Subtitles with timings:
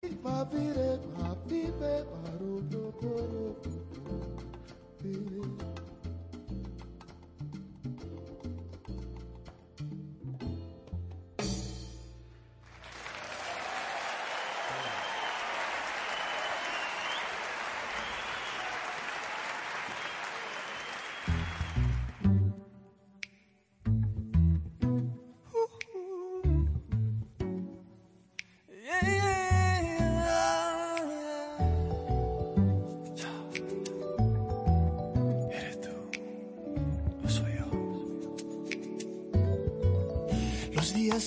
[0.00, 2.57] Papi de papi de paru.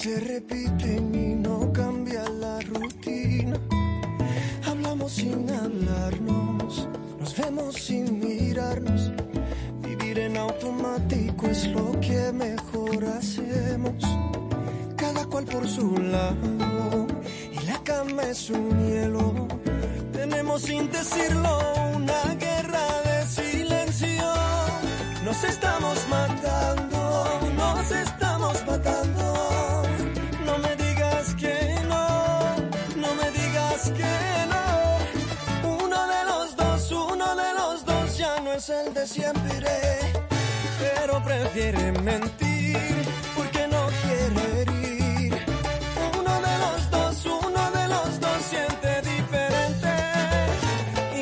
[0.01, 3.59] Se repiten y no cambia la rutina.
[4.65, 6.87] Hablamos sin hablarnos,
[7.19, 9.11] nos vemos sin mirarnos.
[9.83, 14.03] Vivir en automático es lo que mejor hacemos.
[14.95, 17.05] Cada cual por su lado
[17.51, 19.47] y la cama es un hielo.
[20.13, 21.40] Tenemos sin decirlo
[41.31, 42.77] prefiere mentir
[43.35, 45.33] porque no quiere herir.
[46.19, 49.93] Uno de los dos, uno de los dos siente diferente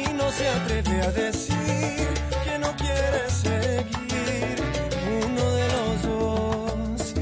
[0.02, 2.08] y no se atreve a decir
[2.46, 4.56] que no quiere seguir.
[5.26, 7.14] Uno de los dos,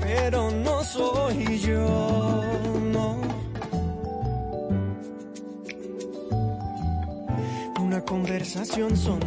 [0.00, 2.42] pero no soy yo.
[7.80, 9.20] Una conversación son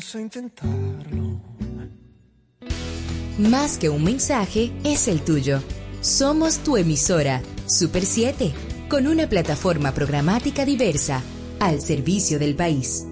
[0.00, 1.42] A intentarlo.
[3.38, 5.60] Más que un mensaje, es el tuyo.
[6.00, 8.50] Somos tu emisora, Super 7,
[8.88, 11.22] con una plataforma programática diversa,
[11.58, 13.04] al servicio del país.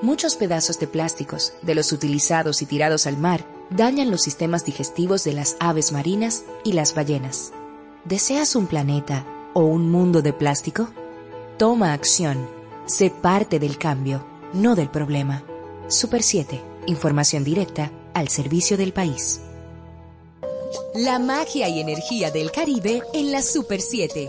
[0.00, 5.24] Muchos pedazos de plásticos, de los utilizados y tirados al mar, dañan los sistemas digestivos
[5.24, 7.52] de las aves marinas y las ballenas.
[8.06, 10.88] ¿Deseas un planeta o un mundo de plástico?
[11.58, 12.59] Toma acción.
[12.90, 15.44] Sé parte del cambio, no del problema.
[15.86, 16.60] Super 7.
[16.86, 19.40] Información directa al servicio del país.
[20.96, 24.28] La magia y energía del Caribe en la Super 7.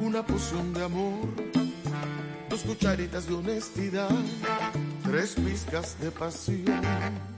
[0.00, 1.28] Una poción de amor,
[2.50, 4.10] dos cucharitas de honestidad,
[5.04, 7.35] tres pizcas de pasión.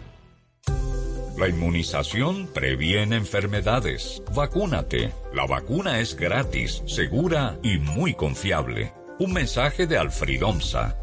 [1.37, 4.21] La inmunización previene enfermedades.
[4.35, 5.13] Vacúnate.
[5.33, 8.93] La vacuna es gratis, segura y muy confiable.
[9.21, 10.97] Un mensaje de Alfridomsa.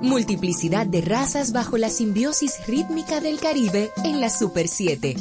[0.00, 5.14] Multiplicidad de razas bajo la simbiosis rítmica del Caribe en la Super 7.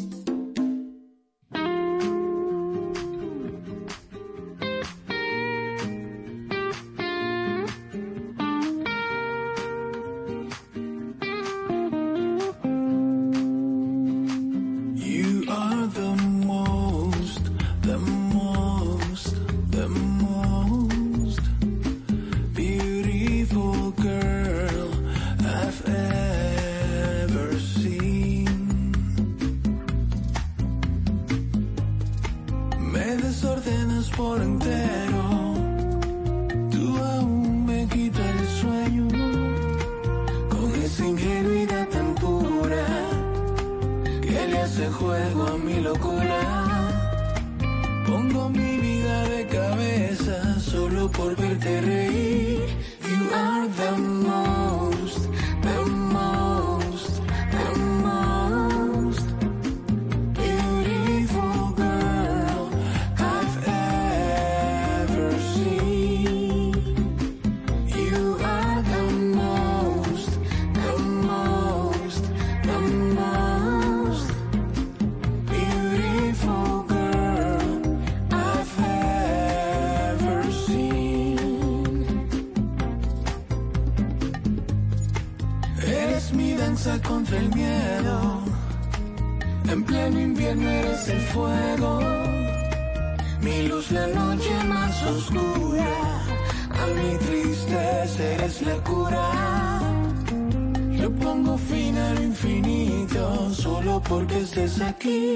[104.57, 105.26] A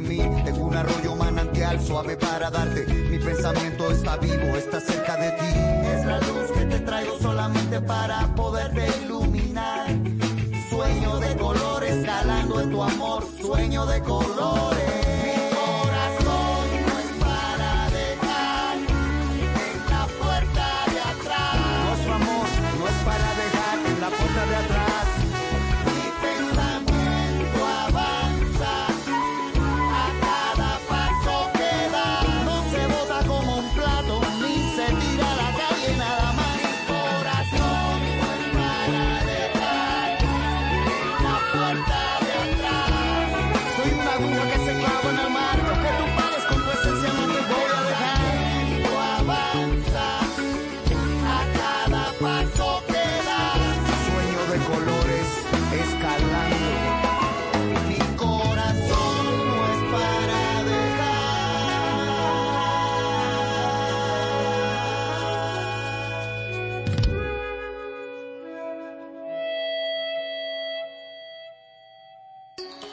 [0.00, 2.86] Tengo un arroyo manantial suave para darte.
[2.86, 5.58] Mi pensamiento está vivo, está cerca de ti.
[5.92, 9.88] Es la luz que te traigo solamente para poderte iluminar.
[10.70, 13.24] Sueño de colores, calando en tu amor.
[13.40, 14.77] Sueño de colores.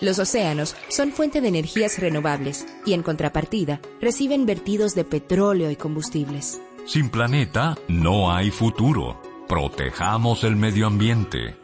[0.05, 5.75] Los océanos son fuente de energías renovables y en contrapartida reciben vertidos de petróleo y
[5.75, 6.61] combustibles.
[6.85, 9.19] Sin planeta no hay futuro.
[9.47, 11.55] Protejamos el medio ambiente.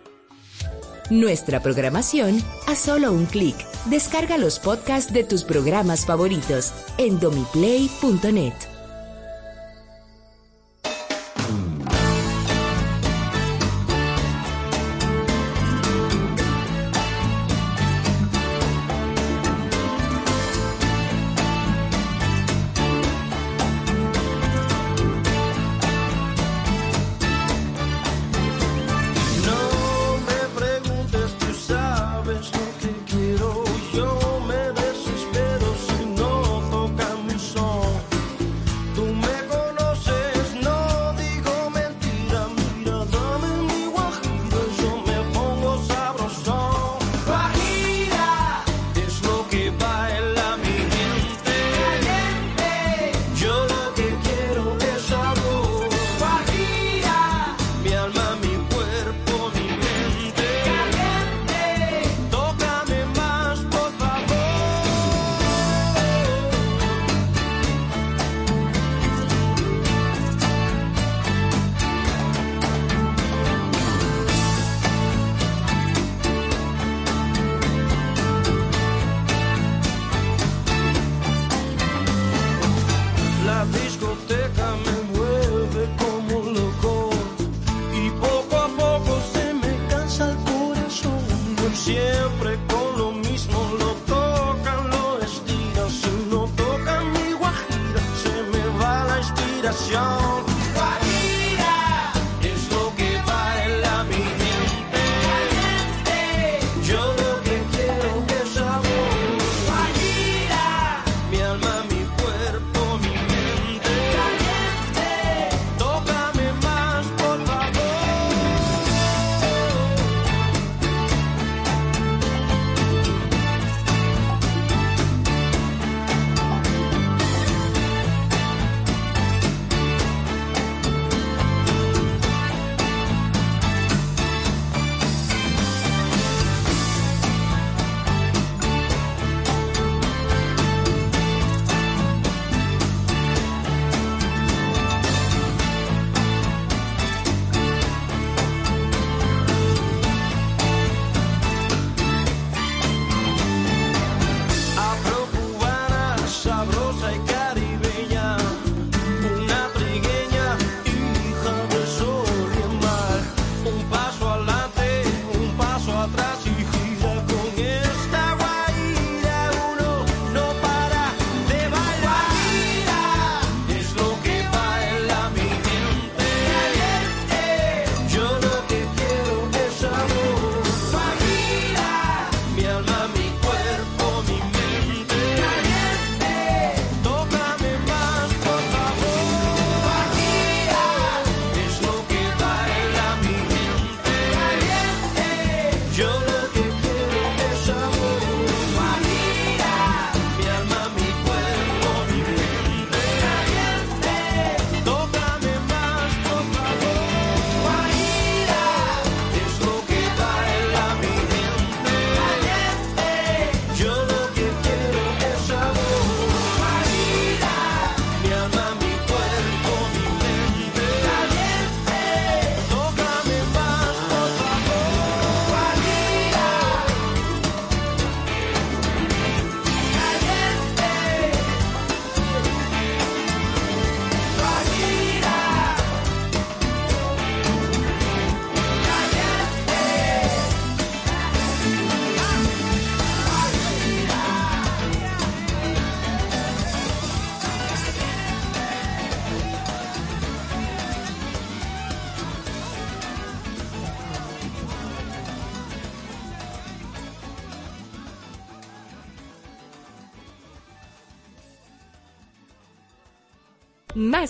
[1.11, 3.55] Nuestra programación a solo un clic.
[3.85, 8.53] Descarga los podcasts de tus programas favoritos en domiplay.net.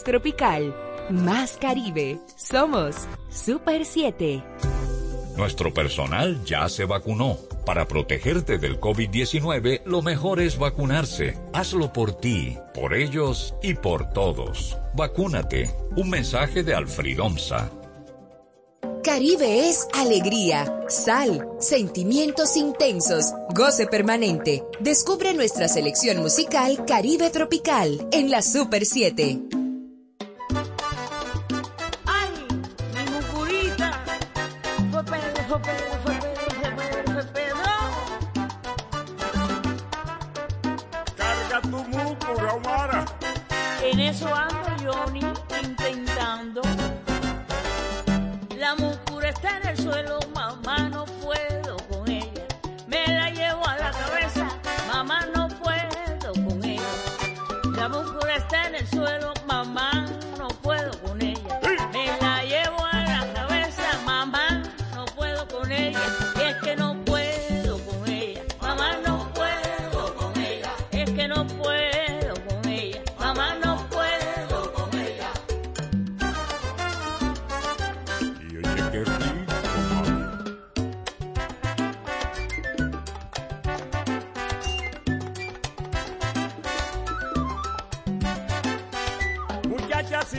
[0.01, 0.75] más tropical,
[1.09, 2.19] más Caribe.
[2.35, 2.95] Somos
[3.29, 4.43] Super 7.
[5.37, 7.37] Nuestro personal ya se vacunó.
[7.65, 11.37] Para protegerte del COVID-19, lo mejor es vacunarse.
[11.53, 14.77] Hazlo por ti, por ellos y por todos.
[14.95, 15.69] Vacúnate.
[15.95, 17.69] Un mensaje de Alfredomsa.
[19.03, 24.63] Caribe es alegría, sal, sentimientos intensos, goce permanente.
[24.79, 29.50] Descubre nuestra selección musical Caribe Tropical en la Super 7.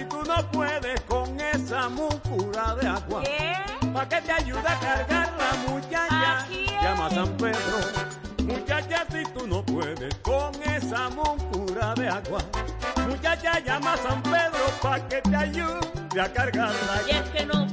[0.03, 3.23] si tú no puedes con esa muscura de agua.
[3.23, 3.55] ¿Qué?
[3.93, 6.47] Pa' que te ayude a cargar la muchacha.
[6.83, 7.79] Llama a San Pedro.
[8.45, 12.41] Muchacha, si tú no puedes con esa muscura de agua.
[13.07, 17.47] Muchacha, llama a San Pedro pa' que te ayude a cargar la Y es que
[17.47, 17.72] no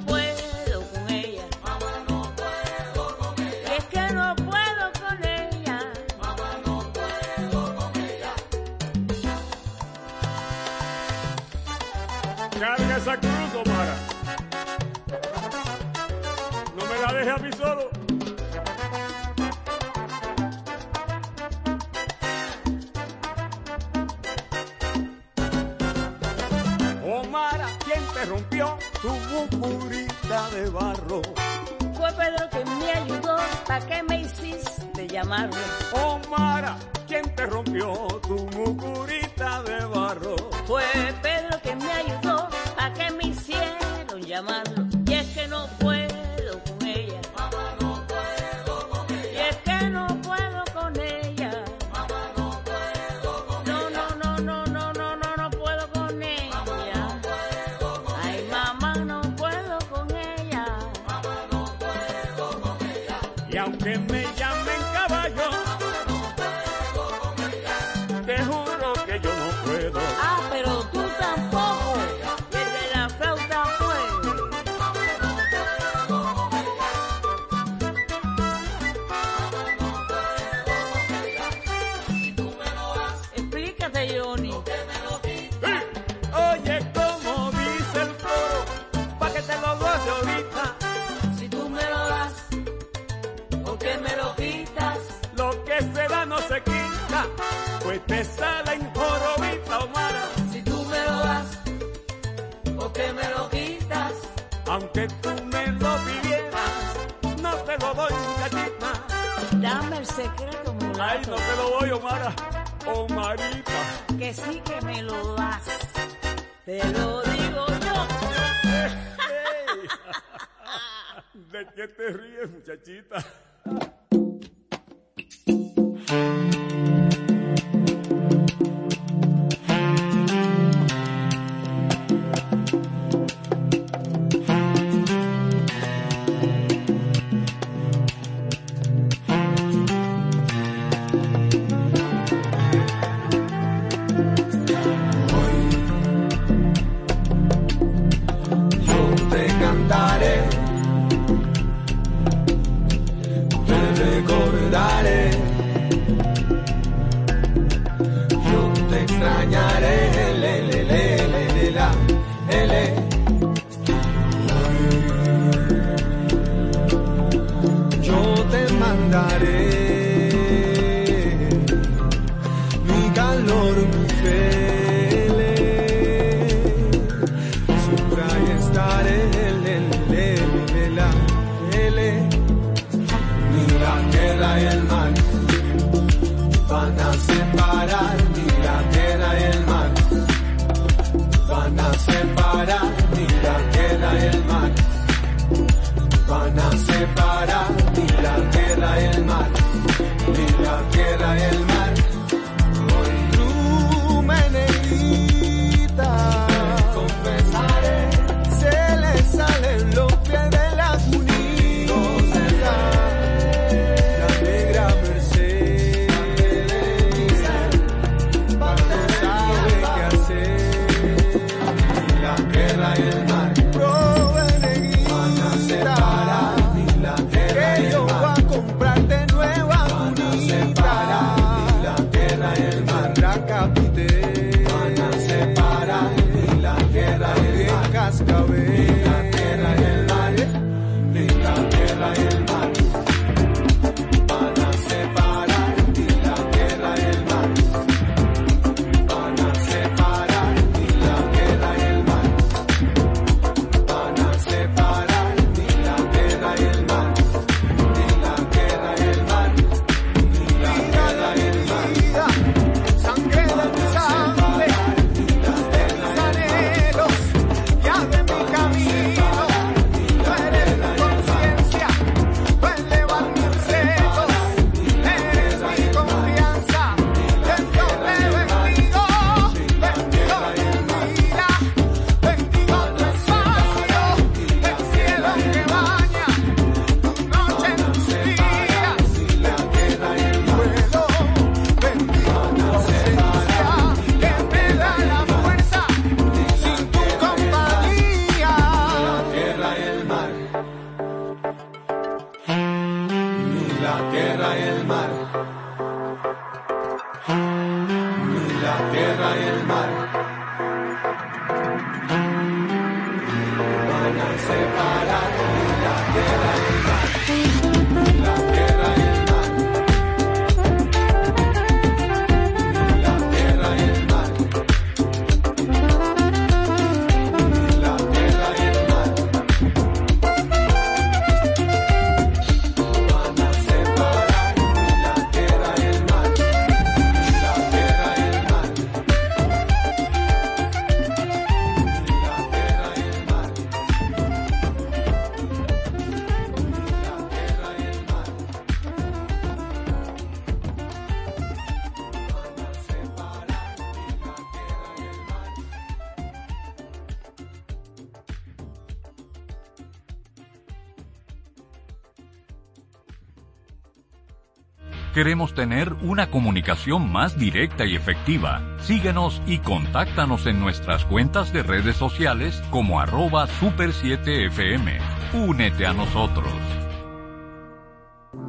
[365.20, 368.62] Queremos tener una comunicación más directa y efectiva.
[368.84, 374.98] Síguenos y contáctanos en nuestras cuentas de redes sociales como arroba super7fm.
[375.34, 376.54] Únete a nosotros.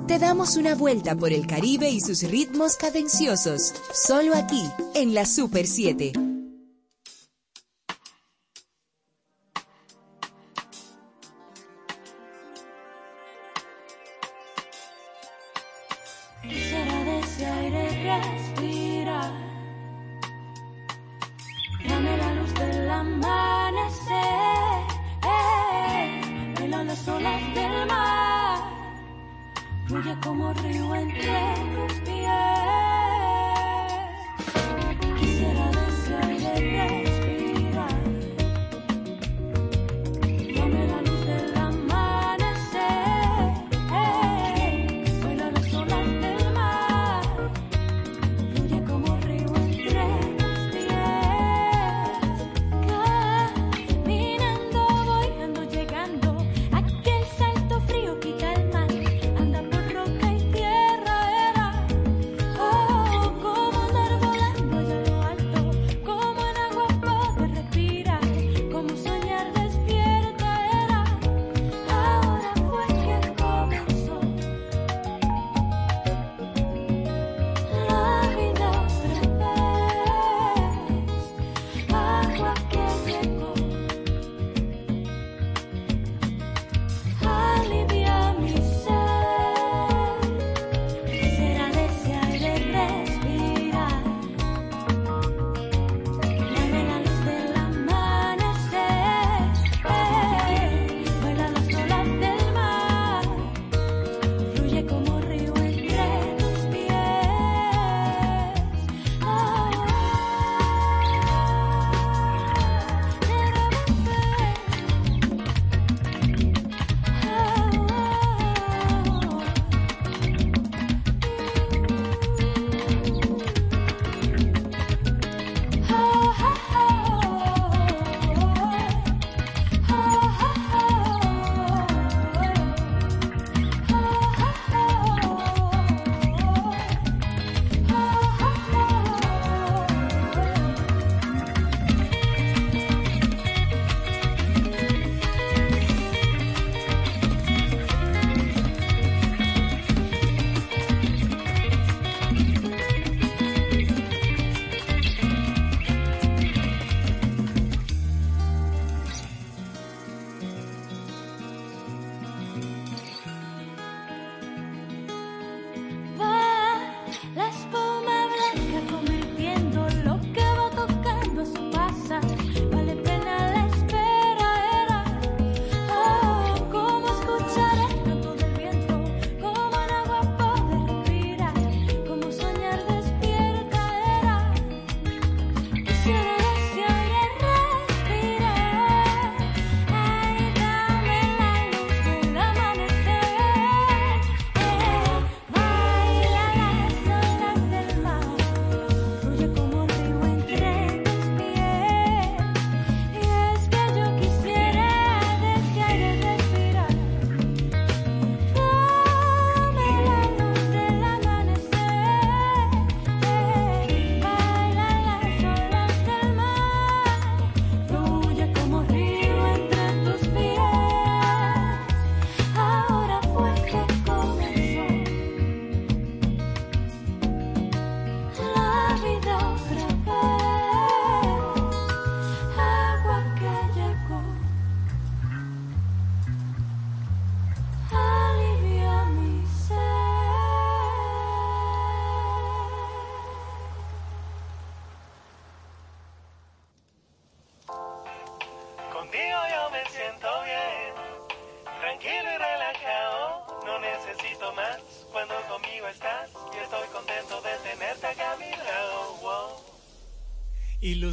[0.07, 4.63] Te damos una vuelta por el Caribe y sus ritmos cadenciosos, solo aquí,
[4.95, 6.13] en la Super 7.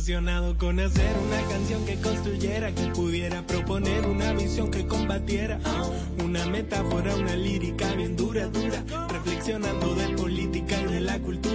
[0.08, 5.60] Ilusionado con hacer una canción que construyera, que pudiera proponer una visión que combatiera.
[6.24, 8.86] Una metáfora, una lírica bien dura, dura.
[9.10, 11.47] Reflexionando de política y de la cultura.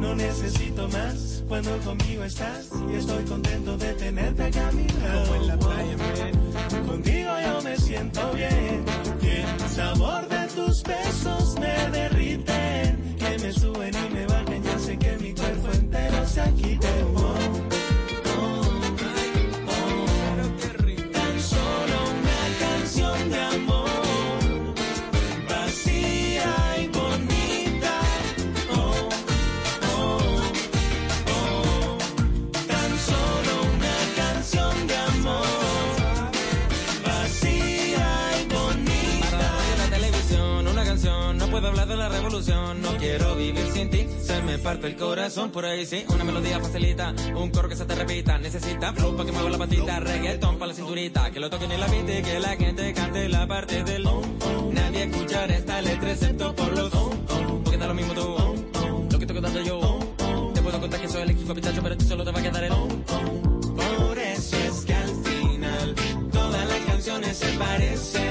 [0.00, 5.24] No necesito más cuando conmigo estás y estoy contento de tenerte acá a mi lado.
[5.24, 6.86] Como en la playa, man.
[6.86, 8.84] Contigo yo me siento bien.
[9.22, 14.62] El sabor de tus besos me derriten, que me suben y me bajan.
[14.62, 16.88] Ya sé que mi cuerpo entero se agite.
[17.14, 17.45] Oh,
[42.36, 45.50] no quiero vivir sin ti, se me parte el corazón.
[45.50, 49.24] Por ahí, sí, una melodía facilita, un coro que se te repita, necesita flow para
[49.24, 52.38] que mueva la patita, reggaeton para la cinturita, que lo toquen y la pinte, que
[52.38, 54.04] la gente cante la parte del
[54.72, 56.90] nadie escuchará esta letra excepto por los
[57.64, 58.36] porque da lo mismo tú,
[59.10, 59.98] lo que estoy contando yo,
[60.52, 62.64] te puedo contar que soy el equipo pitacho, pero tú solo te va a quedar
[62.64, 65.94] el Por eso es que al final
[66.30, 68.25] todas las canciones se parecen.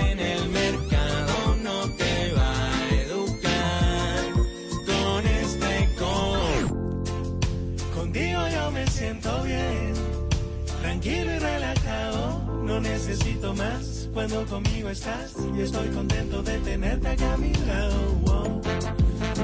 [13.45, 18.13] Necesito más cuando conmigo estás y estoy contento de tenerte acá a mi lado.
[18.21, 18.61] wow.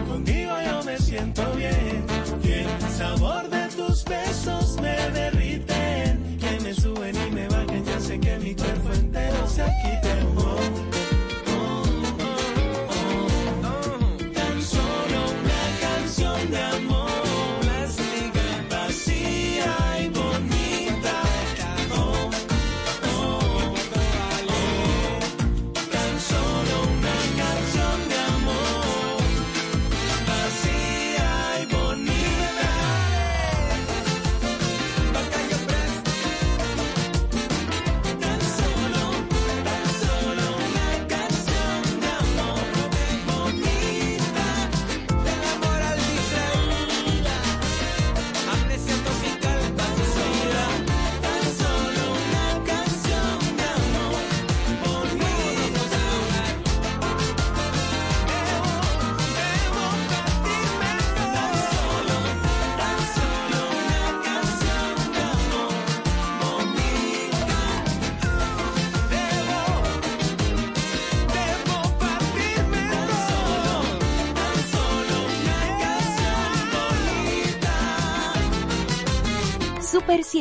[0.07, 2.05] Contigo yo me siento bien
[2.43, 7.83] y el sabor de tus besos me derriten, que me suben y me bajan.
[7.85, 10.40] Ya sé que mi cuerpo entero se quite.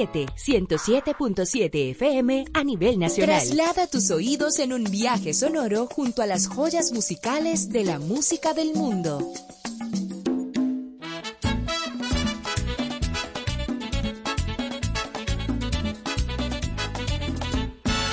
[0.08, 3.40] 107.7 FM a nivel nacional.
[3.40, 8.54] Traslada tus oídos en un viaje sonoro junto a las joyas musicales de la música
[8.54, 9.32] del mundo.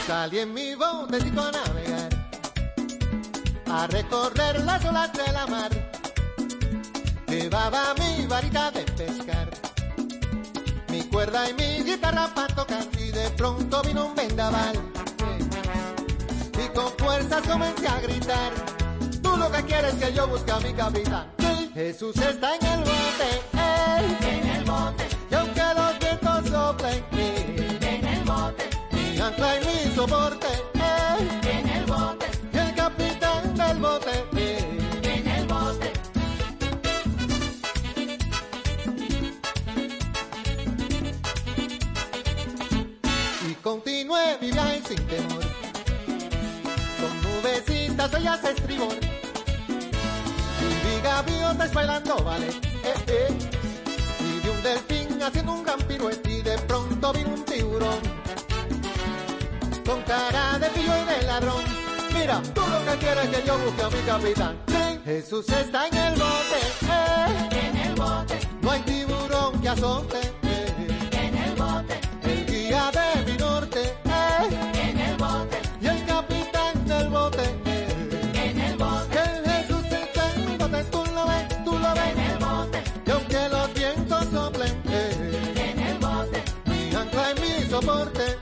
[0.05, 2.31] Salí en mi botecito a navegar,
[3.65, 5.71] a recorrer las olas de la mar.
[7.27, 9.49] Llevaba mi varita de pescar,
[11.07, 12.83] cuerda y mi guitarra para tocar.
[12.99, 14.75] Y de pronto vino un vendaval,
[16.63, 18.53] y con fuerzas comencé a gritar.
[19.21, 21.31] Tú lo que quieres que yo busque a mi capitán.
[21.73, 25.07] Jesús está en el bote, ey, en el bote.
[25.29, 28.69] Y aunque los vientos soplen, eh, en el bote.
[28.91, 32.25] Mi ancla y mi soporte, ey, en el bote.
[32.51, 34.25] Y el capitán del bote,
[44.07, 45.43] 29 y sin temor.
[46.99, 48.95] Con nubecitas ellas estribor.
[50.59, 52.93] Y gaviotas bailando, vale, eh.
[53.07, 53.27] eh.
[54.19, 57.99] Y vi un delfín haciendo un gran piruete y de pronto vi un tiburón.
[59.85, 61.63] Con cara de pillo y de ladrón.
[62.13, 64.57] Mira, tú lo que quieres que yo busque a mi capitán.
[65.03, 66.59] Jesús está en el bote.
[66.89, 67.49] Eh.
[67.51, 68.39] En el bote.
[68.61, 70.36] No hay tiburón que azote.
[88.07, 88.36] norte.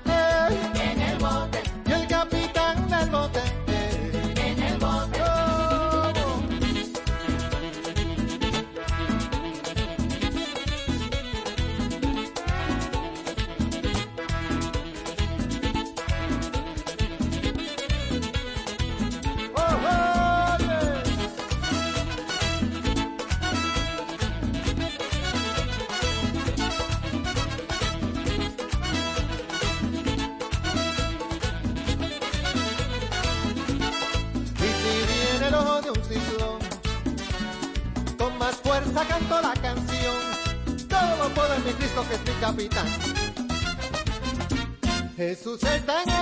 [45.46, 46.15] Jesús está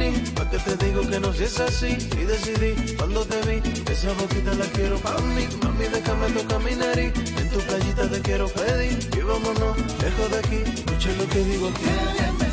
[0.00, 1.96] vení, pa' que te digo que no si es así.
[2.20, 3.56] Y decidí cuando te vi,
[3.90, 5.46] esa boquita la quiero pa' mí.
[5.62, 8.98] Mami, déjame tocar mi nariz, en tu playita te quiero pedir.
[9.16, 12.49] Y vámonos, lejos de aquí, escucha lo que digo aquí.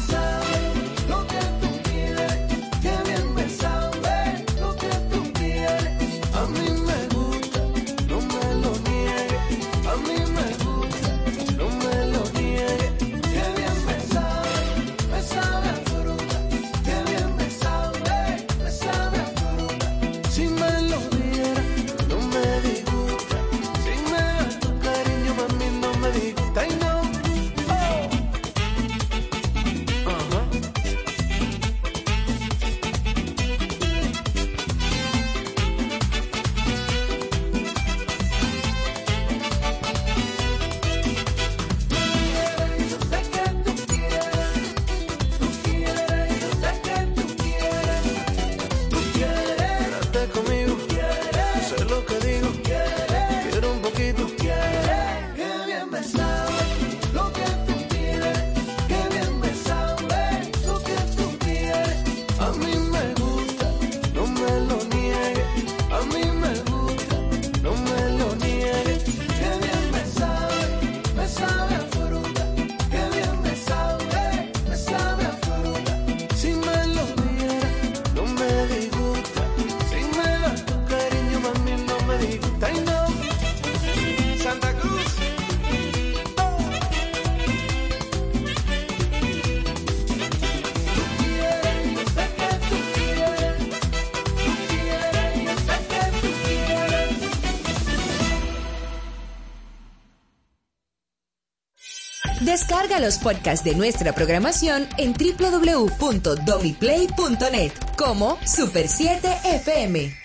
[102.99, 110.15] Los podcasts de nuestra programación en www.domiplay.net como Super 7 FM.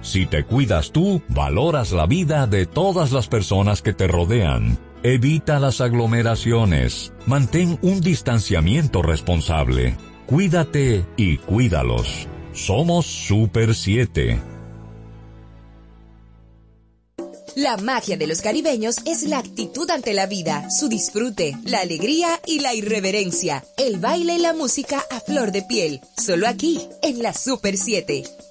[0.00, 4.78] Si te cuidas tú, valoras la vida de todas las personas que te rodean.
[5.02, 7.12] Evita las aglomeraciones.
[7.26, 9.96] Mantén un distanciamiento responsable.
[10.26, 12.28] Cuídate y cuídalos.
[12.52, 14.51] Somos Super 7.
[17.72, 22.38] La magia de los caribeños es la actitud ante la vida, su disfrute, la alegría
[22.44, 27.22] y la irreverencia, el baile y la música a flor de piel, solo aquí, en
[27.22, 28.41] la Super 7.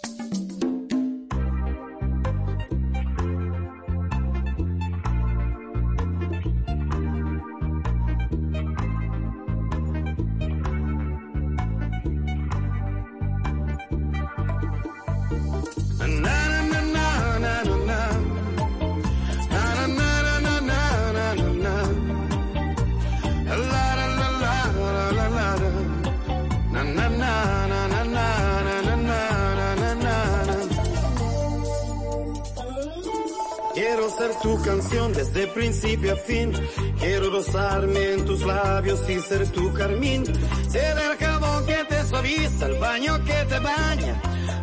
[35.61, 36.51] Principio a fin.
[36.99, 40.23] Quiero rozarme en tus labios y ser tu carmín.
[40.67, 44.13] Ser el jabón que te suaviza, el baño que te baña.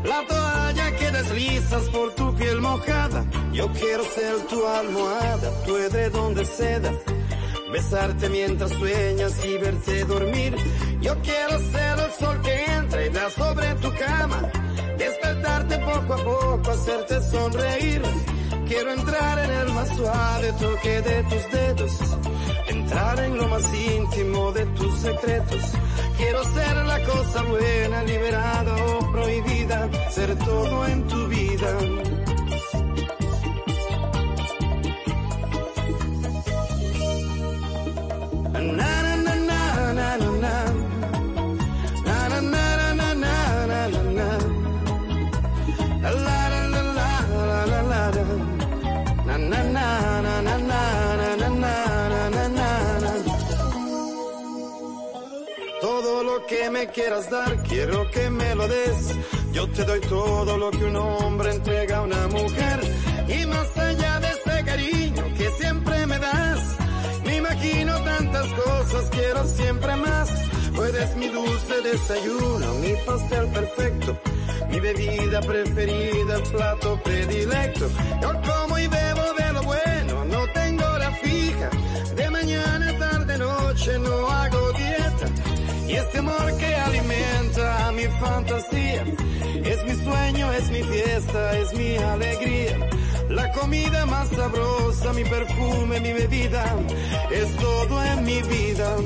[0.03, 3.25] La toalla que deslizas por tu piel mojada.
[3.53, 6.93] Yo quiero ser tu almohada, tu edredón de seda.
[7.73, 10.57] Besarte mientras sueñas y verte dormir.
[11.01, 14.41] Yo quiero ser el sol que entra y da sobre tu cama.
[14.99, 18.03] Despertarte poco a poco, hacerte sonreír
[18.69, 21.93] Quiero entrar en el más suave toque de tus dedos,
[22.69, 25.63] entrar en lo más íntimo de tus secretos.
[26.19, 31.79] Quiero ser la cosa buena, liberada o prohibida, ser todo en tu vida.
[56.87, 59.15] Quieras dar, quiero que me lo des.
[59.53, 62.81] Yo te doy todo lo que un hombre entrega a una mujer.
[63.29, 66.77] Y más allá de ese cariño que siempre me das,
[67.25, 70.31] me imagino tantas cosas, quiero siempre más.
[70.75, 74.19] Puedes mi dulce desayuno, mi pastel perfecto,
[74.71, 77.89] mi bebida preferida, plato predilecto.
[78.23, 81.71] Yo como y bebo de lo bueno, no tengo hora fija.
[82.15, 84.48] De mañana, tarde, noche no hago
[85.89, 89.05] y este amor que alimenta mi fantasía
[89.65, 92.79] es mi sueño, es mi fiesta, es mi alegría.
[93.31, 96.65] La comida más sabrosa, mi perfume, mi bebida,
[97.31, 98.97] es todo en mi vida.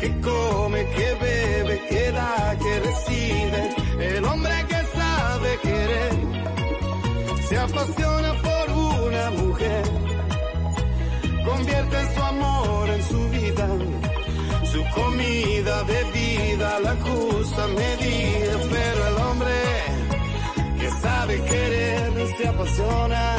[0.00, 3.62] Que come, que bebe, que da, que recibe.
[4.00, 6.12] El hombre que sabe querer
[7.48, 9.84] se apasiona por una mujer.
[11.44, 13.68] Convierte su amor en su vida,
[14.72, 18.52] su comida, bebida, la justa medida.
[18.70, 19.60] Pero el hombre
[20.80, 23.36] que sabe querer se apasiona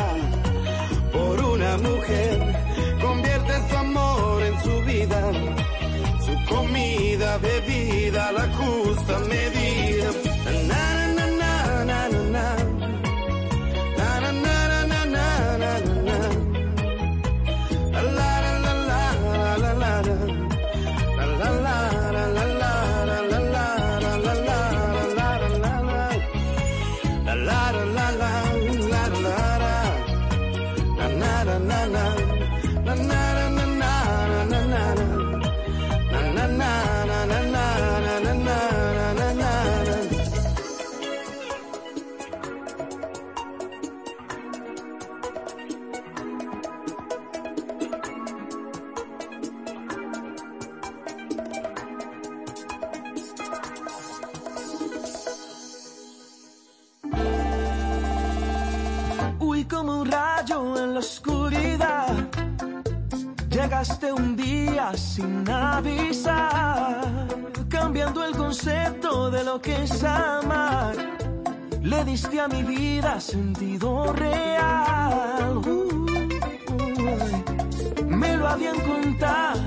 [1.11, 2.55] por una mujer.
[3.01, 5.64] Convierte su amor en su vida
[7.37, 9.64] bebida, la justa medida.
[65.15, 67.07] Sin avisar,
[67.69, 70.93] cambiando el concepto de lo que es amar.
[71.81, 75.57] Le diste a mi vida sentido real.
[75.57, 75.69] Uh,
[76.81, 79.61] uh, me lo habían contado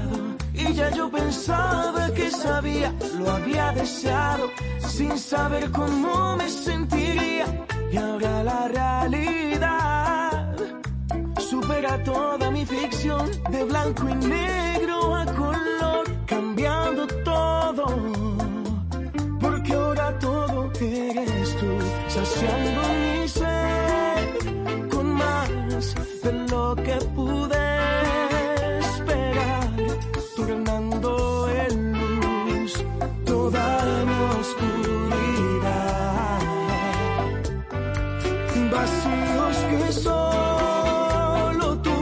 [0.53, 4.51] y ella yo pensaba que sabía, lo había deseado,
[4.87, 7.47] sin saber cómo me sentiría.
[7.91, 10.57] Y ahora la realidad
[11.39, 15.25] supera toda mi ficción, de blanco y negro a
[19.41, 21.66] Porque ahora todo eres tú,
[22.09, 25.51] saciando mi ser con más
[26.23, 27.66] de lo que pude
[28.79, 29.71] esperar,
[30.35, 32.73] tornando en luz
[33.27, 36.39] toda mi oscuridad.
[38.73, 41.99] Vacíos que solo tú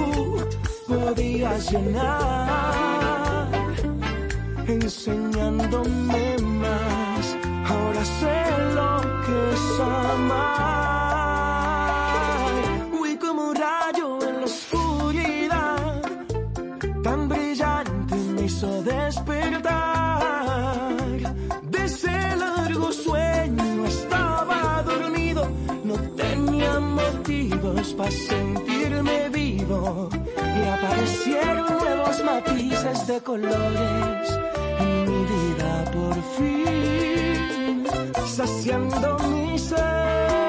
[0.87, 2.86] podías llenar,
[4.87, 7.25] enseñándome más.
[7.69, 8.39] Ahora sé
[8.79, 8.93] lo
[9.25, 10.77] que es amar.
[12.93, 16.03] Fui como un rayo en la oscuridad,
[17.03, 19.75] tan brillante me hizo despertar.
[21.73, 25.49] De ese largo sueño estaba dormido,
[25.83, 30.09] no tenía motivos para sentirme vivo.
[30.37, 34.47] Y aparecieron nuevos matices de colores
[38.37, 40.46] saciando mi ser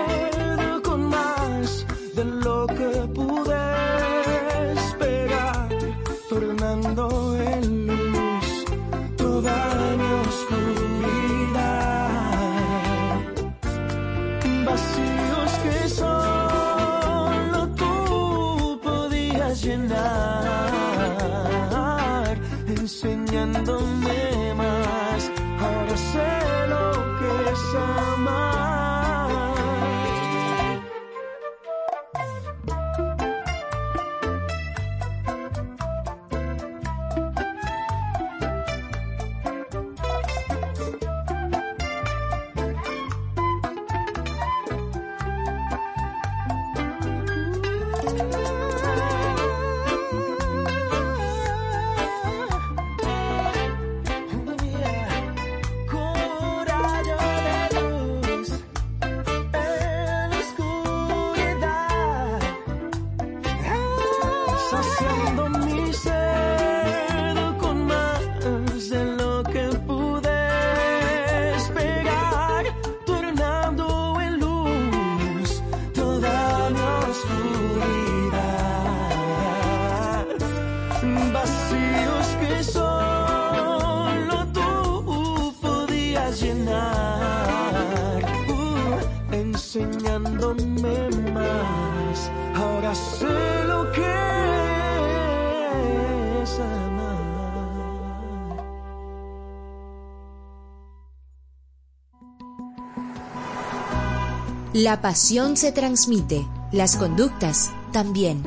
[104.79, 108.43] La pasión se transmite, las conductas también.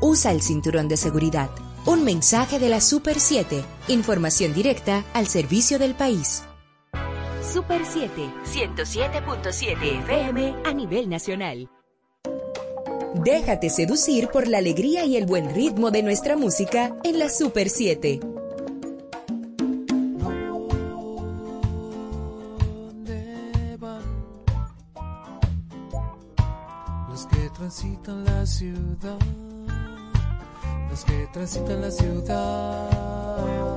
[0.00, 1.50] Usa el cinturón de seguridad.
[1.84, 3.62] Un mensaje de la Super 7.
[3.88, 6.42] Información directa al servicio del país.
[7.42, 8.10] Super 7,
[8.50, 11.68] 107.7 FM a nivel nacional.
[13.22, 17.68] Déjate seducir por la alegría y el buen ritmo de nuestra música en la Super
[17.68, 18.20] 7.
[28.54, 29.18] Ciudad?
[30.88, 33.73] Los que transitan la ciudad.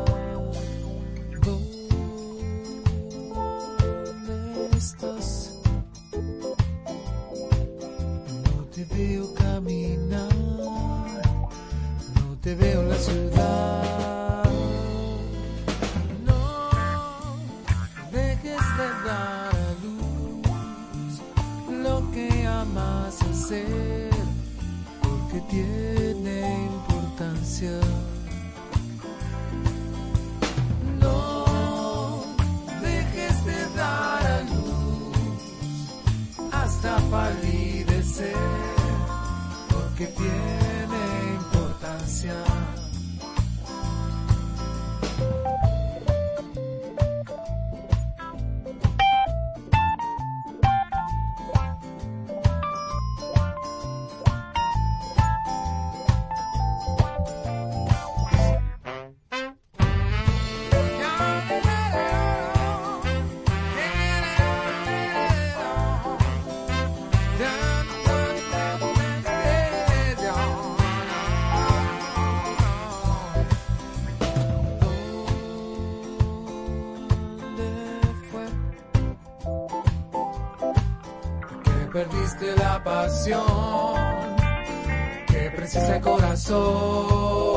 [85.28, 87.56] que precisa el corazón.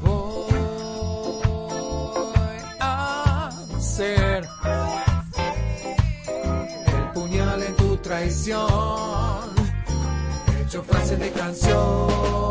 [0.00, 0.40] Voy
[2.80, 4.48] a ser
[6.86, 9.50] el puñal en tu traición,
[10.60, 12.41] hecho frases de canción.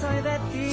[0.00, 0.63] so that you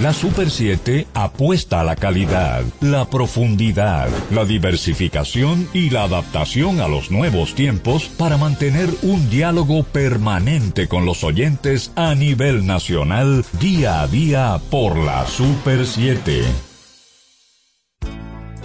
[0.00, 6.88] La Super 7 apuesta a la calidad, la profundidad, la diversificación y la adaptación a
[6.88, 14.00] los nuevos tiempos para mantener un diálogo permanente con los oyentes a nivel nacional día
[14.00, 16.44] a día por la Super 7.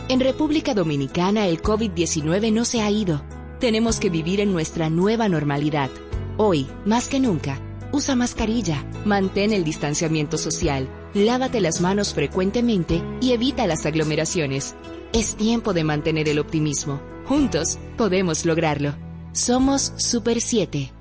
[0.07, 3.25] En República Dominicana el COVID-19 no se ha ido.
[3.59, 5.89] Tenemos que vivir en nuestra nueva normalidad.
[6.37, 7.59] Hoy, más que nunca,
[7.91, 14.75] usa mascarilla, mantén el distanciamiento social, lávate las manos frecuentemente y evita las aglomeraciones.
[15.13, 17.01] Es tiempo de mantener el optimismo.
[17.25, 18.95] Juntos podemos lograrlo.
[19.31, 20.91] Somos Super 7.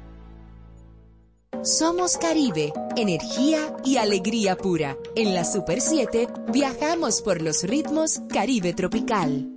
[1.63, 4.97] Somos Caribe, energía y alegría pura.
[5.17, 9.54] En la Super 7 viajamos por los ritmos Caribe tropical.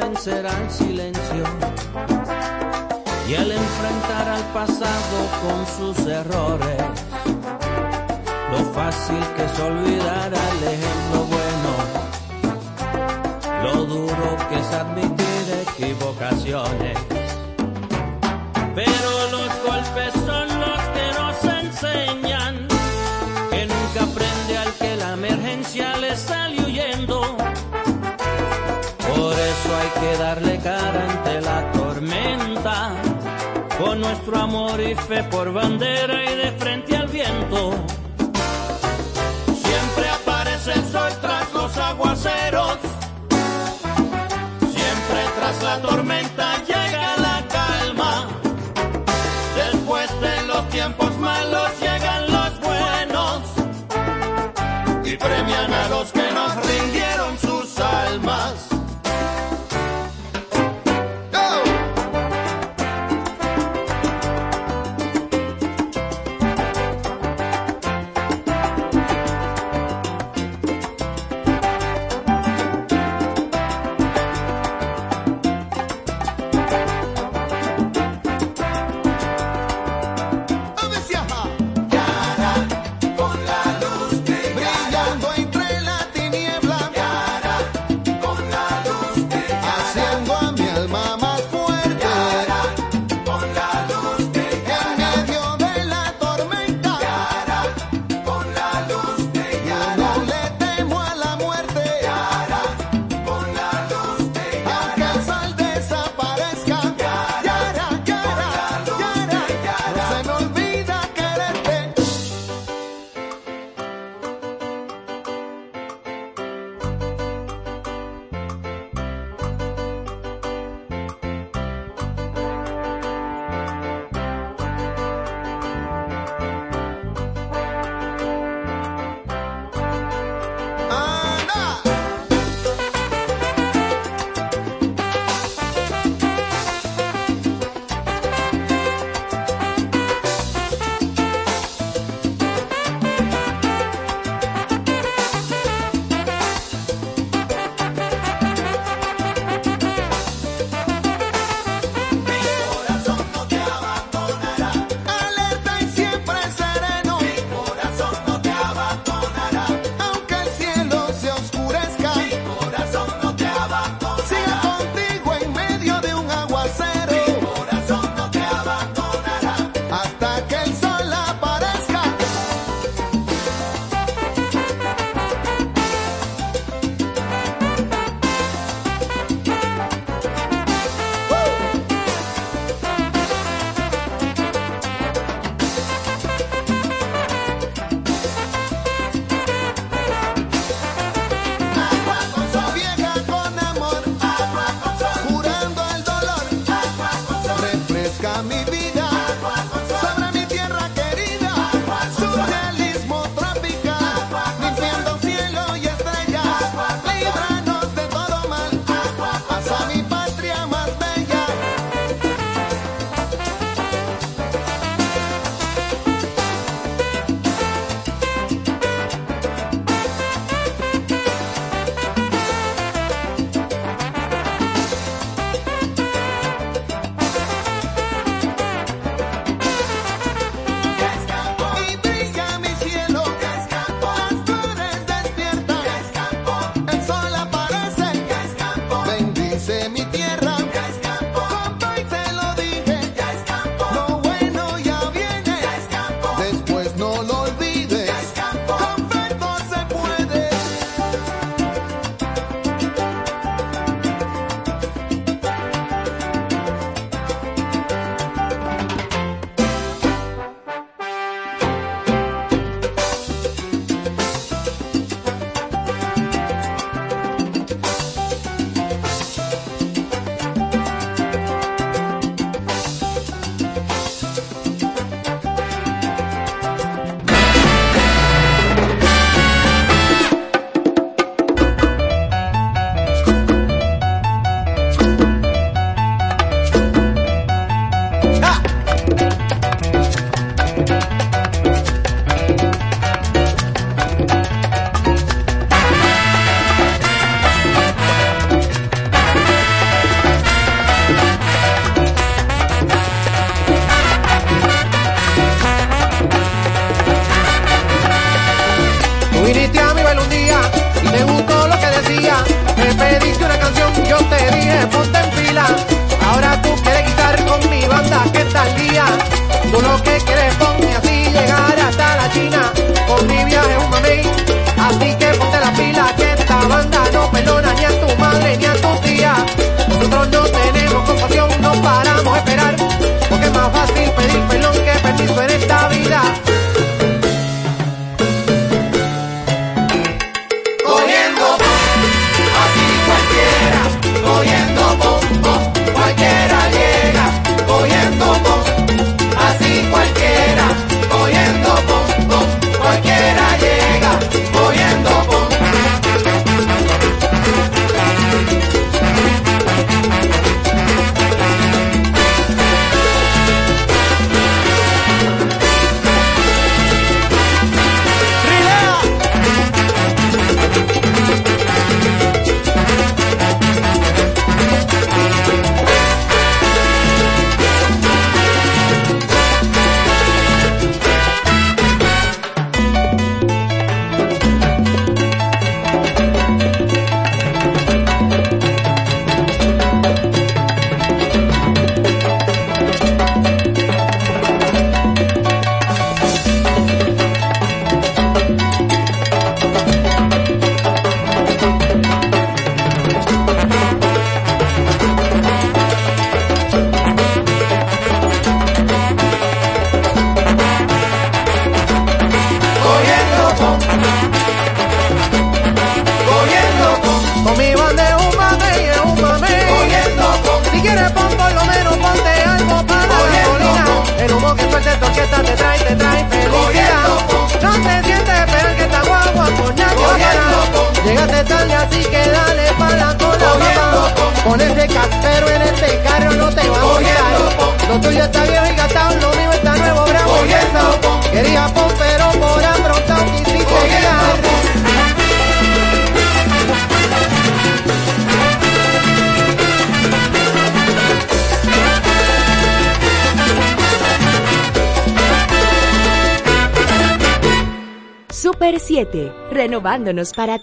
[0.00, 1.44] vencerá el silencio.
[3.28, 6.82] Y el enfrentar al pasado con sus errores,
[8.50, 11.72] lo fácil que es olvidar al ejemplo bueno,
[13.62, 16.98] lo duro que es admitir equivocaciones.
[18.74, 20.19] Pero los golpes
[30.34, 32.92] darle cara ante la tormenta,
[33.78, 37.74] con nuestro amor y fe por bandera y de frente al viento.
[39.46, 42.78] Siempre aparece el sol tras los aguaceros,
[44.76, 46.29] siempre tras la tormenta.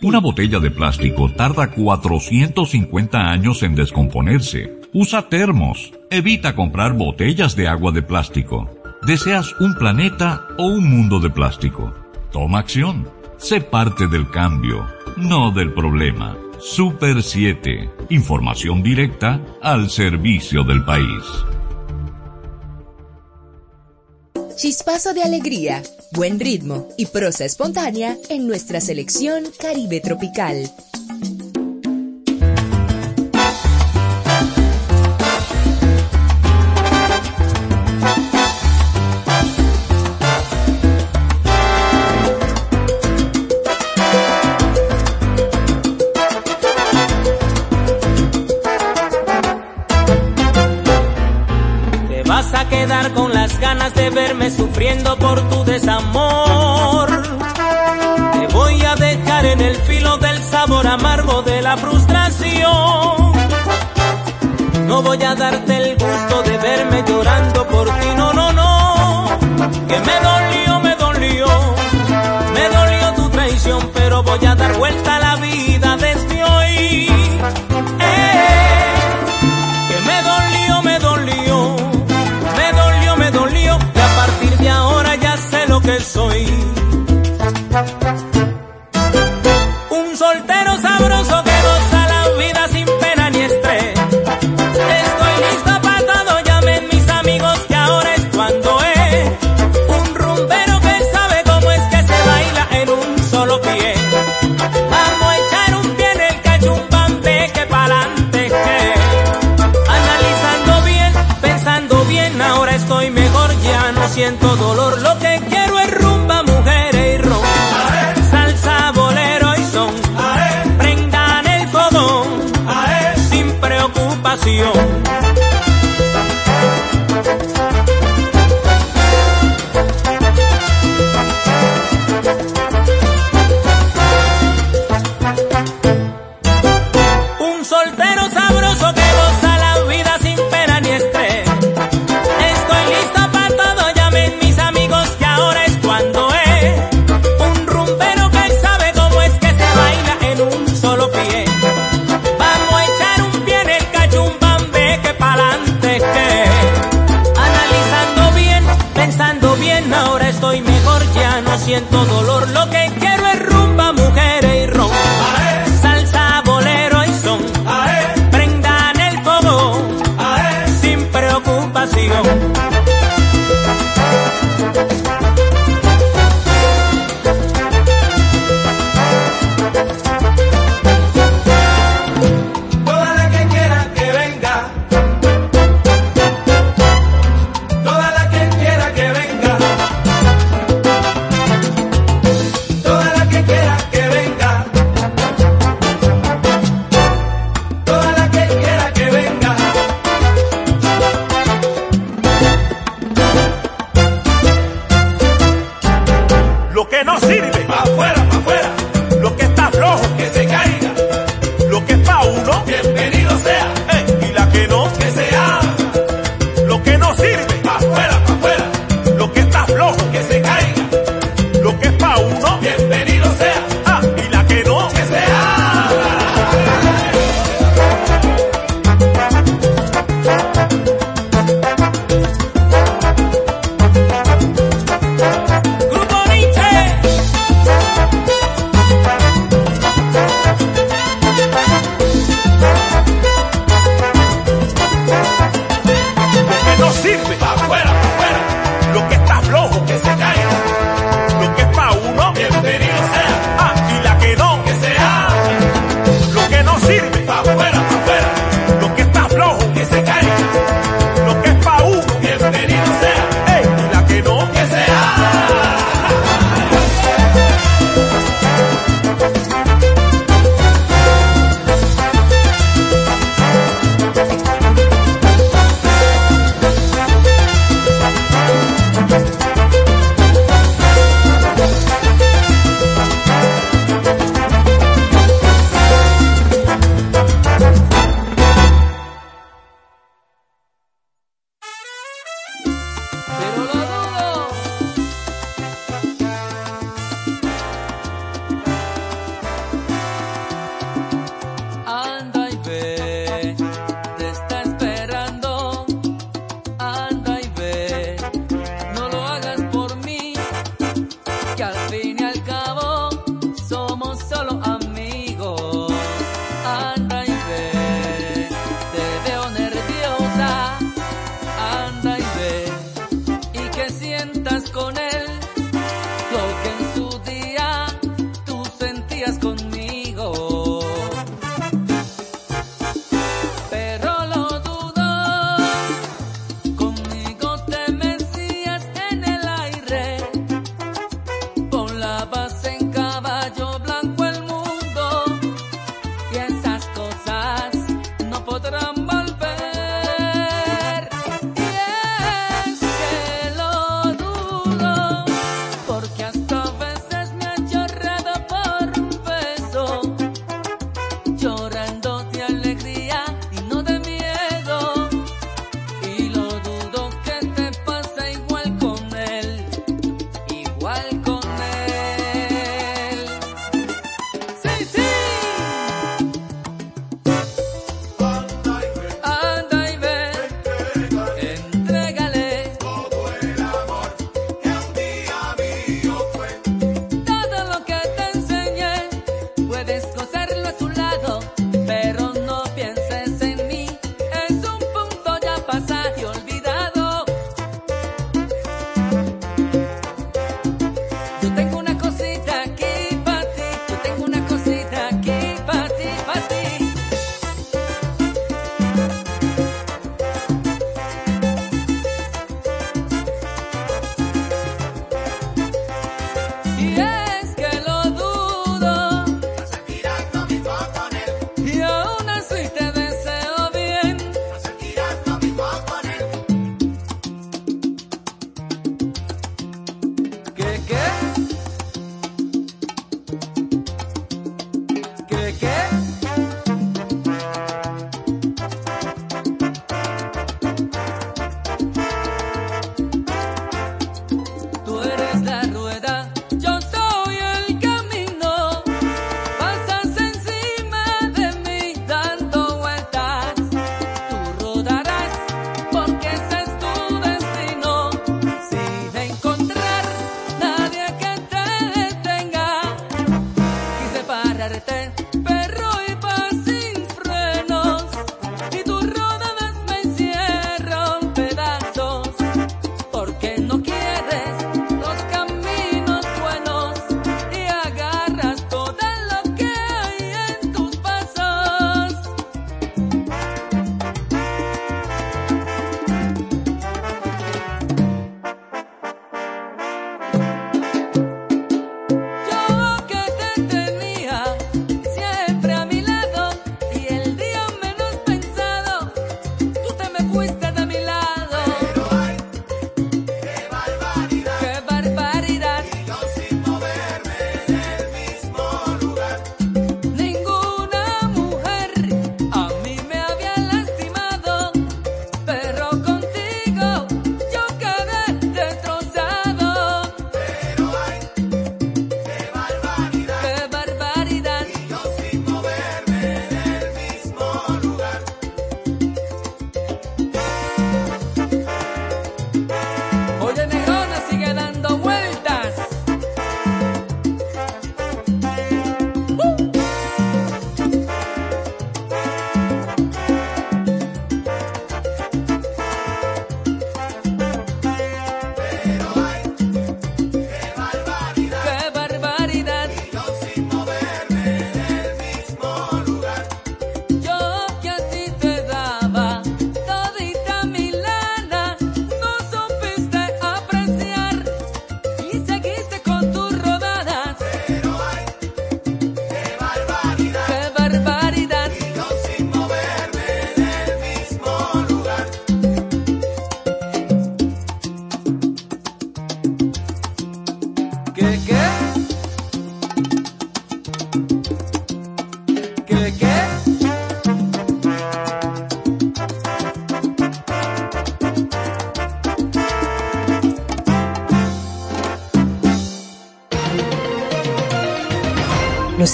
[0.04, 4.80] Una botella de plástico tarda 450 años en descomponerse.
[4.94, 5.92] Usa termos.
[6.10, 8.70] Evita comprar botellas de agua de plástico.
[9.06, 11.94] ¿Deseas un planeta o un mundo de plástico?
[12.32, 13.10] Toma acción.
[13.38, 14.86] Sé parte del cambio,
[15.18, 16.38] no del problema.
[16.60, 17.90] Super 7.
[18.10, 21.24] Información directa al servicio del país.
[24.56, 30.72] Chispazo de alegría buen ritmo y prosa espontánea en nuestra selección Caribe Tropical.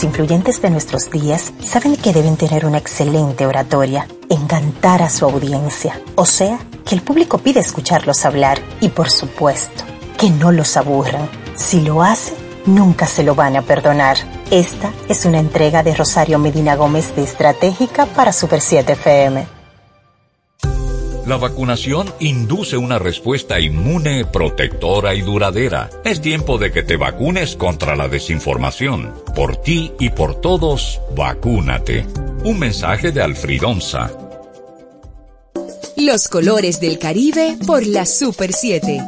[0.03, 5.23] Los influyentes de nuestros días saben que deben tener una excelente oratoria, encantar a su
[5.23, 9.85] audiencia, o sea, que el público pide escucharlos hablar y por supuesto,
[10.17, 11.29] que no los aburran.
[11.55, 12.33] Si lo hace,
[12.65, 14.17] nunca se lo van a perdonar.
[14.51, 19.62] Esta es una entrega de Rosario Medina Gómez de Estratégica para Super 7 FM.
[21.33, 25.89] La vacunación induce una respuesta inmune, protectora y duradera.
[26.05, 29.11] Es tiempo de que te vacunes contra la desinformación.
[29.35, 32.05] Por ti y por todos, vacúnate.
[32.43, 34.11] Un mensaje de Alfridonza.
[35.97, 39.01] Los colores del Caribe por la Super 7.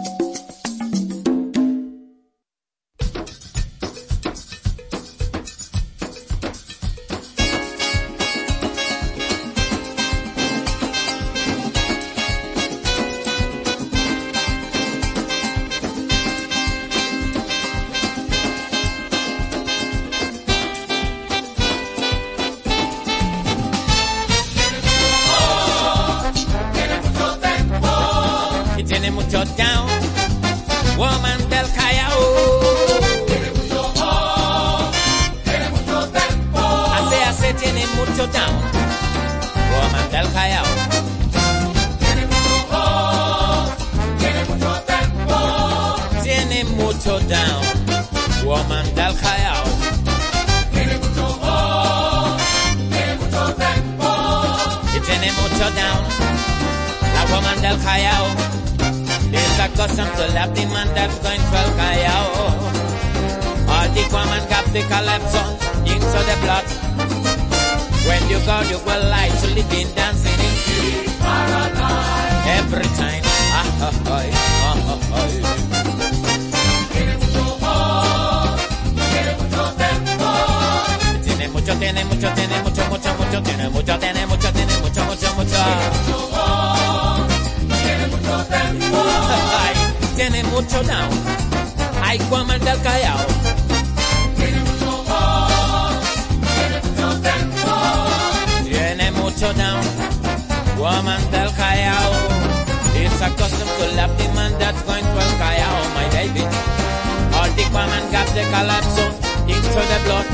[103.80, 106.50] to love the man that's going to Al-Qaeda oh, my David.
[107.36, 108.98] All the women got the collapse
[109.52, 110.28] into the blood.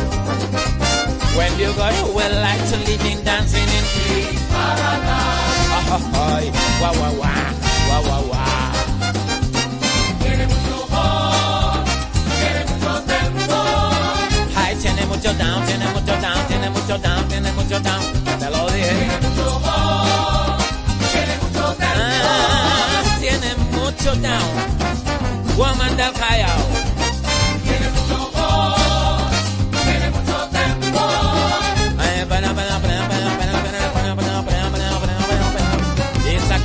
[1.38, 5.69] When you go you will like to live in dancing in peace paradise.
[5.73, 6.39] Oh, oh, oh,
[6.81, 7.49] wah, wah, wah,
[7.89, 8.51] wah, wah, wah.
[14.81, 18.01] Tiene mucho down, tiene mucho down, tiene mucho down, tiene mucho down,
[18.39, 18.89] te lo dije.
[18.89, 20.57] Tiene mucho amor,
[21.11, 21.35] tiene
[21.77, 21.97] down.
[21.99, 23.11] Ah
[24.03, 24.49] shut down.
[25.57, 26.57] Woman del Callao.
[36.34, 36.57] It's a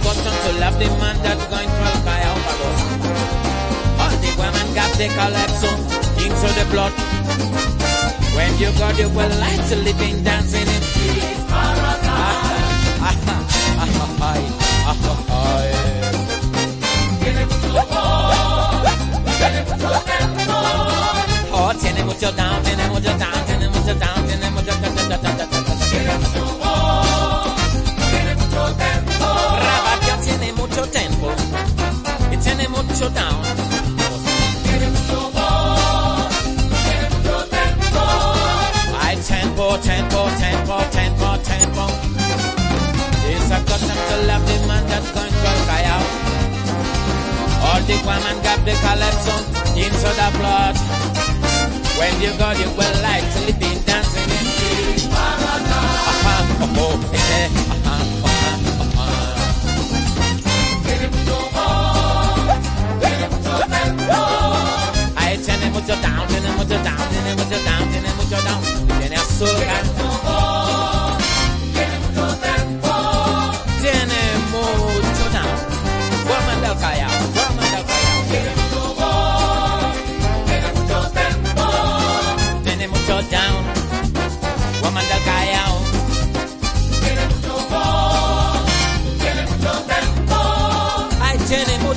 [0.78, 2.88] the man that's going to El Callao Palosa.
[4.00, 5.70] All the women got the calypso,
[6.24, 6.94] into the blood.
[8.36, 10.82] When you go, you will like to live in dancing in.
[11.48, 12.56] Paradise.
[21.52, 22.32] Oh, tiene mucho
[22.62, 23.12] tiene mucho
[23.46, 24.72] tiene mucho down, tiene mucho.
[24.76, 25.16] Tiene mucho
[40.40, 41.86] tempo, tempo, tempo.
[43.28, 43.58] It's a
[44.26, 45.95] love the man that's going to fire.
[47.76, 47.92] All the
[48.42, 49.36] got the calypso
[49.76, 50.76] into the blood.
[51.98, 56.24] When you go, you will likely sleeping, dancing in the paradise.
[56.24, 59.16] Uh-huh, oh, oh, yeah, uh-huh, uh-huh, uh-huh.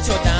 [0.09, 0.38] mucho.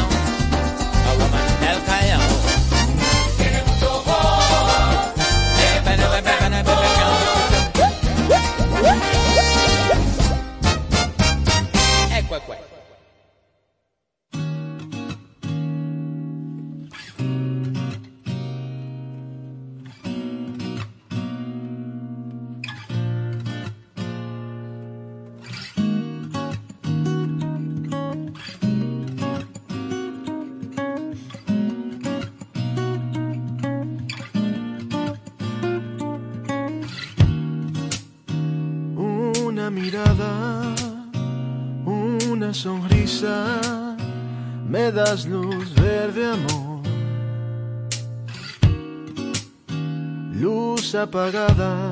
[51.10, 51.92] Apagada,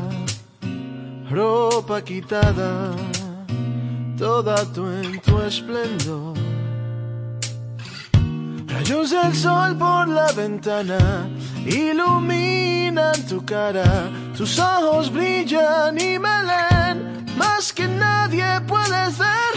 [1.31, 2.91] ropa quitada,
[4.15, 6.37] toda tu en tu esplendor.
[8.67, 11.27] Rayos del sol por la ventana
[11.65, 19.56] iluminan tu cara, tus ojos brillan y me leen más que nadie puedes ver.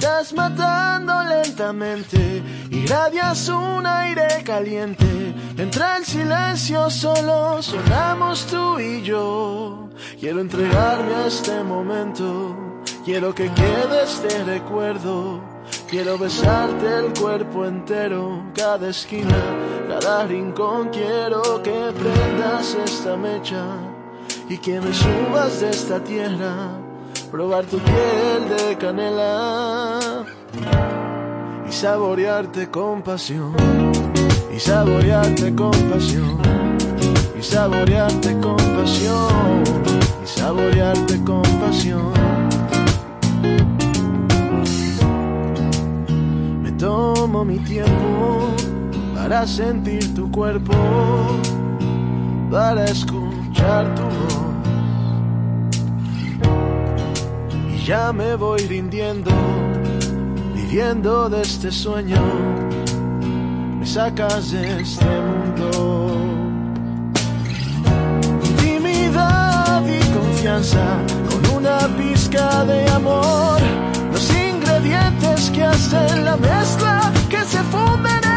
[0.00, 5.34] Estás matando lentamente, irradias un aire caliente.
[5.58, 9.90] Entre el silencio solo sonamos tú y yo.
[10.18, 12.56] Quiero entregarme a este momento,
[13.04, 15.42] quiero que quede este recuerdo.
[15.86, 19.36] Quiero besarte el cuerpo entero, cada esquina,
[19.86, 20.88] cada rincón.
[20.88, 23.66] Quiero que prendas esta mecha
[24.48, 26.79] y que me subas de esta tierra,
[27.30, 30.24] probar tu piel de canela
[31.68, 33.54] y saborearte con pasión,
[34.54, 36.38] y saborearte con pasión,
[37.38, 39.62] y saborearte con pasión,
[40.24, 42.12] y saborearte con pasión.
[46.80, 48.56] tomo mi tiempo
[49.14, 50.72] para sentir tu cuerpo,
[52.50, 54.09] para escuchar tu
[57.90, 59.32] ya me voy rindiendo,
[60.54, 62.22] viviendo de este sueño.
[63.80, 66.14] Me sacas de este mundo.
[68.44, 70.84] Intimidad y confianza
[71.28, 73.60] con una pizca de amor
[74.50, 78.29] ingredientes que hacen la mezcla que se funde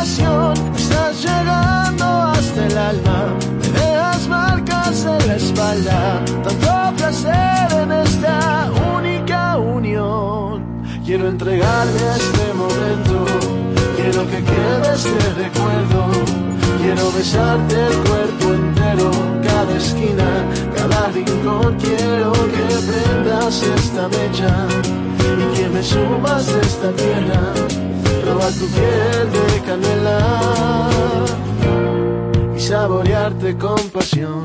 [0.00, 6.24] Estás llegando hasta el alma, me dejas marcas en la espalda.
[6.42, 10.64] Tanto placer en esta única unión.
[11.04, 13.26] Quiero entregarme a este momento,
[13.96, 16.06] quiero que quede este recuerdo.
[16.80, 19.10] Quiero besarte el cuerpo entero,
[19.42, 20.30] cada esquina,
[20.76, 21.76] cada rincón.
[21.78, 24.66] Quiero que prendas esta mecha
[25.36, 27.42] y que me subas de esta tierra,
[28.30, 30.18] probar tu piel de canela
[32.56, 34.44] y saborearte con pasión,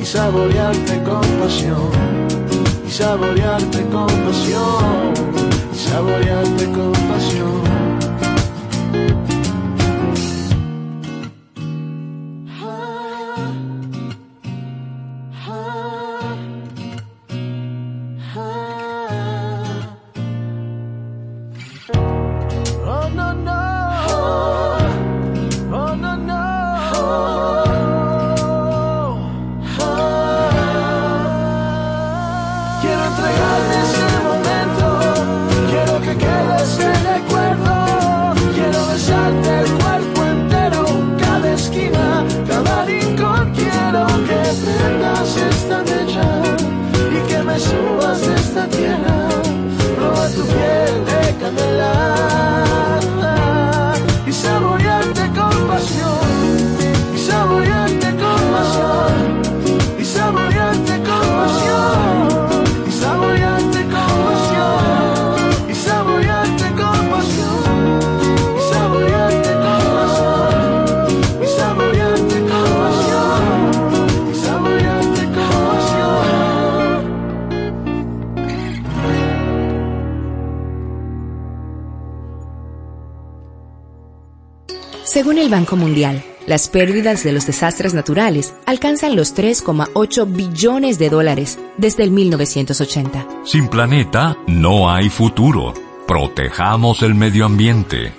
[0.00, 1.90] y saborearte con pasión,
[2.86, 5.12] y saborearte con pasión,
[5.72, 7.79] y saborearte con pasión.
[85.50, 92.04] Banco Mundial, las pérdidas de los desastres naturales alcanzan los 3,8 billones de dólares desde
[92.04, 93.26] el 1980.
[93.44, 95.74] Sin planeta no hay futuro.
[96.06, 98.14] Protejamos el medio ambiente.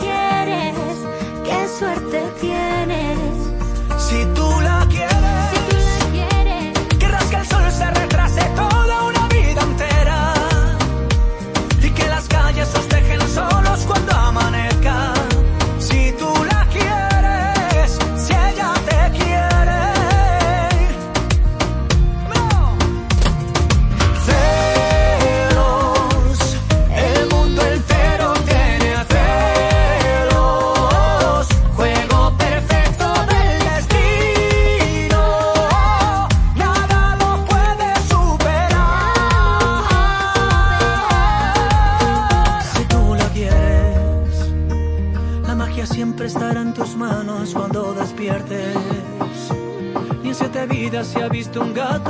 [0.00, 0.76] quieres,
[1.44, 3.28] qué suerte tienes.
[3.98, 4.75] Si tú la
[51.56, 52.05] 勇敢。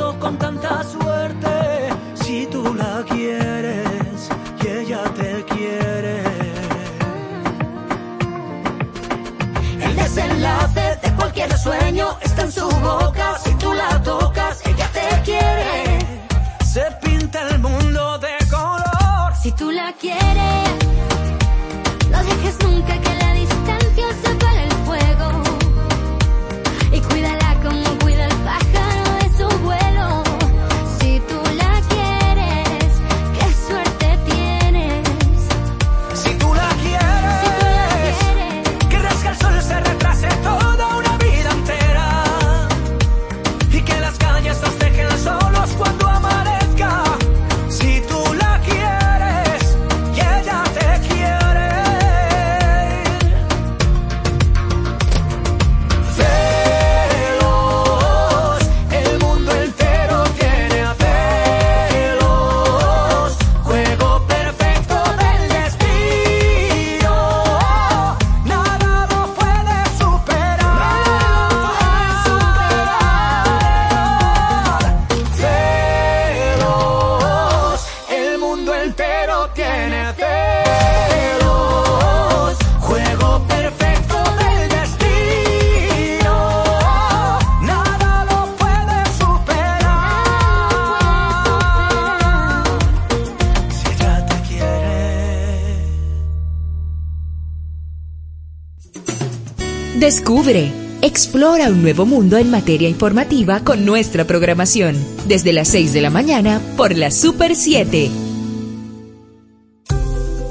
[100.27, 100.73] Descubre.
[101.03, 104.97] Explora un nuevo mundo en materia informativa con nuestra programación,
[105.29, 108.11] desde las 6 de la mañana por la Super 7.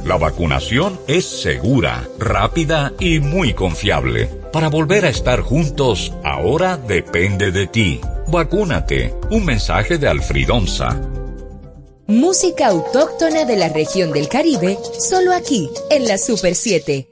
[0.06, 4.28] La vacunación es segura, rápida y muy confiable.
[4.54, 8.00] Para volver a estar juntos, ahora depende de ti.
[8.30, 9.14] Vacúnate.
[9.30, 11.02] Un mensaje de Alfridonza.
[12.08, 17.10] Música autóctona de la región del Caribe, solo aquí, en la Super 7.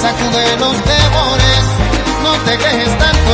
[0.00, 1.62] sacude los temores,
[2.22, 3.29] no te quejes tanto.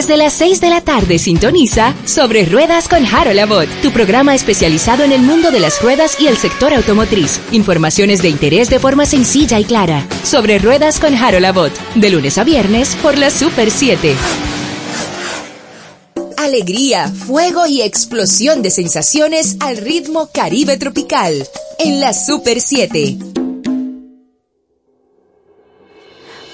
[0.00, 5.04] Desde las 6 de la tarde sintoniza Sobre Ruedas con Harold Abbott, tu programa especializado
[5.04, 7.38] en el mundo de las ruedas y el sector automotriz.
[7.52, 10.06] Informaciones de interés de forma sencilla y clara.
[10.22, 14.16] Sobre Ruedas con Harold Abbott, de lunes a viernes por la Super 7.
[16.38, 21.46] Alegría, fuego y explosión de sensaciones al ritmo Caribe tropical
[21.78, 23.18] en la Super 7.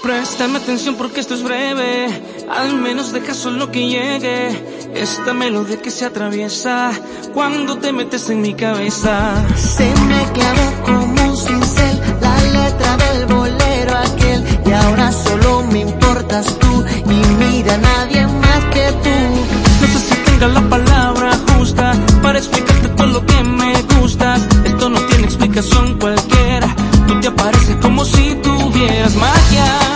[0.01, 2.07] Préstame atención porque esto es breve,
[2.49, 4.49] al menos deja solo que llegue
[4.95, 6.91] esta melodía que se atraviesa
[7.33, 9.45] cuando te metes en mi cabeza.
[9.55, 15.79] Se me clavó como un cincel la letra del bolero aquel y ahora solo me
[15.81, 19.81] importas tú y mira nadie más que tú.
[19.81, 24.41] No sé si tenga la palabra justa para explicarte todo lo que me gustas.
[24.63, 26.73] Esto no tiene explicación cualquiera.
[27.07, 29.86] Tú te apareces como si tuvieras magia.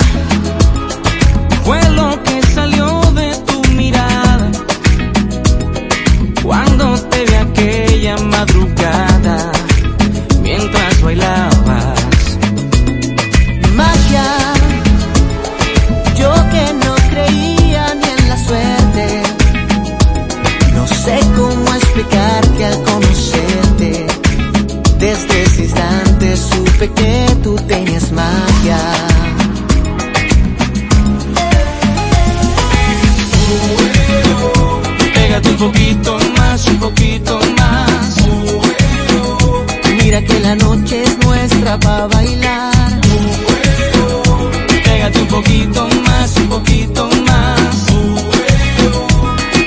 [26.81, 28.77] Supe que tú tenías magia.
[35.13, 38.15] Pégate un poquito más, un poquito más.
[40.03, 43.01] Mira que la noche es nuestra para bailar.
[44.83, 47.75] Pégate un poquito más, un poquito más.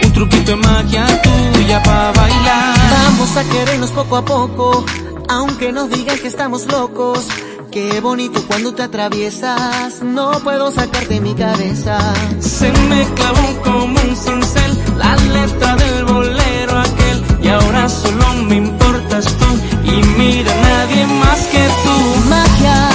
[0.05, 2.75] Un truquito de magia tuya para bailar.
[2.91, 4.85] Vamos a querernos poco a poco,
[5.29, 7.27] aunque nos digan que estamos locos.
[7.71, 11.99] Qué bonito cuando te atraviesas, no puedo sacarte mi cabeza.
[12.39, 18.57] Se me clavó como un cincel la letra del bolero aquel y ahora solo me
[18.57, 19.47] importas tú
[19.85, 22.29] y mira nadie más que tú.
[22.31, 22.91] Magia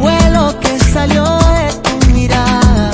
[0.00, 2.90] fue lo que salió de tu mirada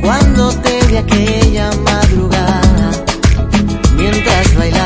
[0.00, 2.90] cuando te vi aquella madrugada
[3.96, 4.81] mientras bailabas.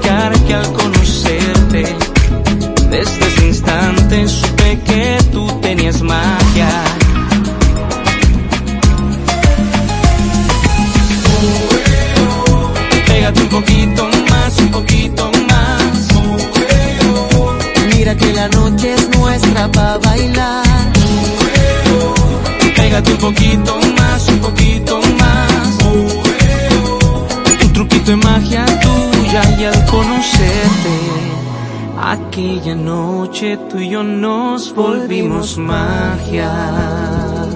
[0.00, 1.96] Que al conocerte,
[2.90, 6.68] desde ese instante supe que tú tenías magia.
[13.06, 16.08] Pégate un poquito más, un poquito más.
[17.94, 20.64] Mira que la noche es nuestra para bailar.
[22.76, 23.79] Pégate un poquito
[32.10, 37.49] aquella noche tú y yo nos volvimos magia.